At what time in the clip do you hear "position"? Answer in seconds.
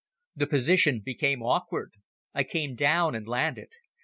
0.47-1.01